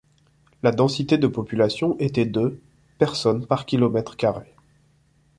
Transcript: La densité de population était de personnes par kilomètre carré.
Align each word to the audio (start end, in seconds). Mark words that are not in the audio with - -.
La 0.63 0.71
densité 0.71 1.19
de 1.19 1.27
population 1.27 1.95
était 1.99 2.25
de 2.25 2.59
personnes 2.97 3.45
par 3.45 3.67
kilomètre 3.67 4.17
carré. 4.17 4.55